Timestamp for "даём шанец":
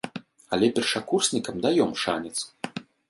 1.67-2.35